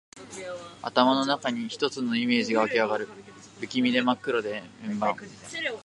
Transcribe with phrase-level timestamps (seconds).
[0.81, 3.07] 頭の中に一つのイメージが湧きあがる。
[3.59, 4.65] 不気味で真っ黒な円
[4.99, 5.15] 盤。